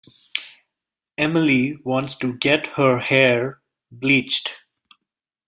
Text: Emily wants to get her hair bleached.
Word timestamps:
Emily 1.19 1.77
wants 1.83 2.15
to 2.15 2.33
get 2.33 2.65
her 2.75 2.97
hair 2.97 3.61
bleached. 3.91 4.57